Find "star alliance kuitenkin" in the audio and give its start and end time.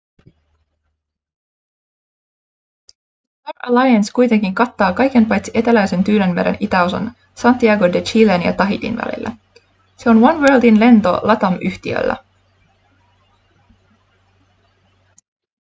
3.39-4.55